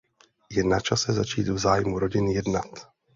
[0.49, 2.91] Je na čase začít v zájmu rodin jednat.